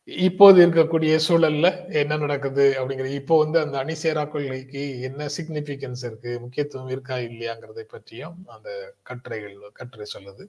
இப்போது 0.10 0.58
இருக்கக்கூடிய 0.65 1.13
சூழல்ல 1.28 1.67
என்ன 2.02 2.17
நடக்குது 2.17 2.65
அப்படிங்கிற 2.80 3.10
இப்போ 3.19 3.36
வந்து 3.43 3.58
அந்த 3.60 3.76
அணிசேரா 3.84 4.23
கொள்கைக்கு 4.30 4.84
என்ன 5.10 5.28
சிக்னிபிகன்ஸ் 5.38 6.04
இருக்கு 6.10 6.32
முக்கியத்துவம் 6.39 6.91
இருக்கா 6.95 7.17
இல்லையாங்கிறதை 7.30 7.86
பற்றியும் 7.95 8.38
அந்த 8.56 8.69
கட்டுரைகள் 9.04 9.58
கட்டுரை 9.73 10.08
சொல்லுது. 10.15 10.45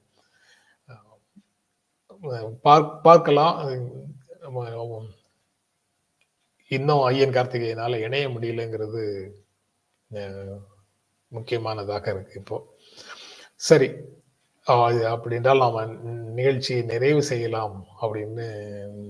பார்க்கலாம். 3.03 3.57
இன்னும் 6.69 7.03
ஐயன் 7.03 7.31
கார்த்திகேயனால 7.31 7.99
இணைய 8.01 8.29
முடியலங்கிறது 8.29 9.31
முக்கியமானதாக 11.29 12.11
இருக்கு 12.11 12.33
இப்போ. 12.41 12.77
சரி. 13.55 13.91
அப்படி 14.65 15.35
என்றால் 15.35 15.59
நாம 15.59 15.85
நிகழ்ச்சியை 16.39 16.83
நிறைவு 16.83 17.23
செய்யலாம் 17.23 17.85
அப்படின்னு 18.01 18.47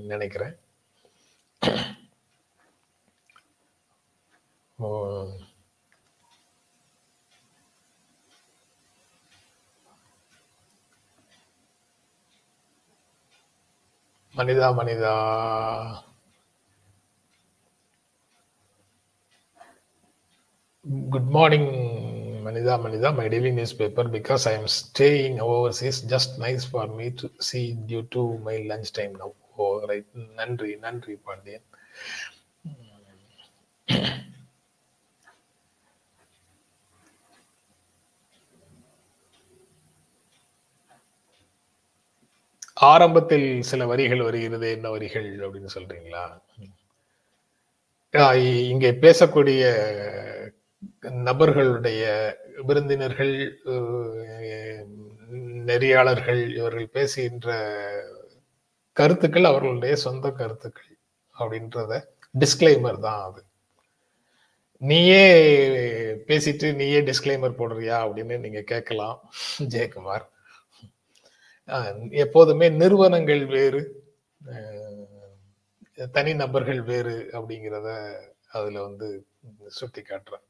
நினைக்கிறேன். 0.07 0.57
மனிதா 14.38 14.68
மனிதா 14.82 15.14
Good 21.14 21.28
morning, 21.28 21.66
Manida 22.44 22.82
Manida, 22.84 23.16
my 23.16 23.28
daily 23.28 23.52
newspaper. 23.52 24.06
Because 24.06 24.48
I 24.48 24.54
am 24.54 24.68
staying 24.68 25.40
overseas, 25.40 26.02
just 26.02 26.40
nice 26.40 26.64
for 26.66 26.88
me 26.88 27.12
to 27.12 27.30
see 27.40 27.74
due 27.74 28.04
to 28.16 28.38
my 28.40 28.58
lunchtime 28.66 29.14
now. 29.22 29.32
Oh, 29.58 29.86
right. 29.90 30.08
நன்றி 30.40 30.72
நன்றி 30.86 31.16
பாண்டியன் 31.26 31.68
ஆரம்பத்தில் 42.93 43.49
சில 43.71 43.87
வரிகள் 43.91 44.27
வருகிறது 44.27 44.69
என்ன 44.77 44.87
வரிகள் 44.95 45.29
அப்படின்னு 45.45 45.71
சொல்றீங்களா? 45.77 46.25
இங்கே 48.73 48.91
பேசக்கூடிய 49.05 49.63
நபர்களுடைய 51.29 52.03
விருந்தினர்கள் 52.69 53.35
நெறியாளர்கள் 55.71 56.43
இவர்கள் 56.59 56.95
பேசுகின்ற 56.97 57.49
கருத்துக்கள் 58.97 59.51
அவர்களுடைய 59.51 59.95
சொந்த 60.07 60.27
கருத்துக்கள் 60.41 60.91
அப்படின்றத 61.37 61.93
டிஸ்க்ளைமர் 62.43 63.01
தான் 63.07 63.23
அது. 63.29 63.41
நீயே 64.83 65.25
பேசிட்டு 66.29 66.69
நீயே 66.81 67.01
டிஸ்க்ளைமர் 67.09 67.59
போடுறியா 67.61 67.99
அப்படின்னு 68.05 68.37
நீங்க 68.45 68.61
கேட்கலாம் 68.73 69.19
ஜெயக்குமார். 69.75 70.25
எப்போதுமே 72.21 72.67
நிறுவனங்கள் 72.77 73.45
வேறு 73.53 73.83
அஹ், 74.41 75.05
தனி 76.13 76.33
நபர்கள் 76.35 76.83
வேறு 76.89 77.17
அப்படிங்கிறத 77.33 77.89
அதுல 78.53 78.83
வந்து 78.83 79.09
சுட்டி 79.73 80.03
காட்டுறேன் 80.05 80.47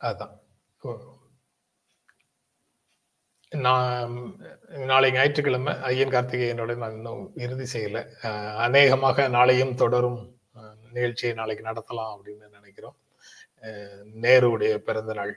அதான். 0.00 0.34
நான் 3.52 4.12
நாளை 4.88 5.08
ஞாயிற்றுக்கிழமை 5.12 5.72
ஐயன் 5.88 6.12
கார்த்திகேயனோட 6.12 6.72
நான் 6.76 6.96
இன்னும் 6.96 7.22
இறுதி 7.36 7.66
செய்யல. 7.74 7.98
அஹ், 8.24 8.54
அநேகமாக 8.66 9.28
நாளையும் 9.30 9.74
தொடரும் 9.76 10.20
அஹ், 10.56 10.76
நிகழ்ச்சியை 10.92 11.34
நாளைக்கு 11.34 11.64
நடத்தலாம் 11.64 12.14
அப்படின்னு 12.14 12.48
நினைக்கிறோம். 12.58 12.96
நேருடைய 14.22 14.74
பிறந்த 14.86 15.12
நாள். 15.14 15.34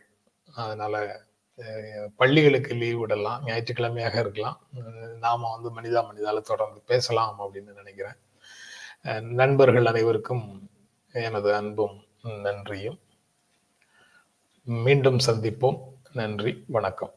அதனால 0.48 0.96
பள்ளிகளுக்கு 2.20 2.74
லீவ் 2.82 3.00
விடலாம் 3.02 3.42
ஞாயிற்றுக்கிழமையாக 3.48 4.16
இருக்கலாம். 4.24 4.58
நாம 5.26 5.50
வந்து 5.56 5.70
மனிதா 5.78 6.02
மனிதால 6.10 6.42
தொடர்ந்து 6.52 6.80
பேசலாம் 6.92 7.40
அப்படின்னு 7.44 7.74
நினைக்கிறேன். 7.82 8.18
நண்பர்கள் 9.42 9.90
அனைவருக்கும் 9.92 10.46
எனது 11.28 11.50
அன்பும் 11.60 11.96
நன்றியும். 12.46 13.00
மீண்டும் 14.88 15.20
சந்திப்போம். 15.28 15.80
நன்றி 16.20 16.52
வணக்கம். 16.76 17.14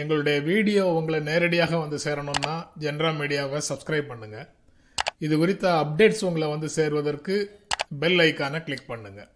எங்களுடைய 0.00 0.38
வீடியோ 0.50 0.82
உங்களை 0.98 1.18
நேரடியாக 1.30 1.72
வந்து 1.84 1.98
சேரணும்னா 2.06 2.54
ஜென்ரா 2.84 3.10
மீடியாவை 3.20 3.60
சப்ஸ்கிரைப் 3.70 4.10
பண்ணுங்க. 4.12 4.38
இது 5.26 5.34
குறித்த 5.42 5.66
அப்டேட்ஸ் 5.82 6.24
உங்களை 6.28 6.46
வந்து 6.54 6.68
சேர்வதற்கு 6.78 7.34
பெல் 8.02 8.20
ஐக்கானை 8.28 8.60
கிளிக் 8.66 8.90
பண்ணுங்கள் 8.92 9.30